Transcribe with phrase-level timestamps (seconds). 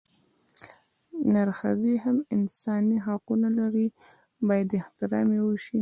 [1.33, 3.87] نرښځي هم انساني حقونه لري
[4.47, 5.79] بايد احترام يې اوشي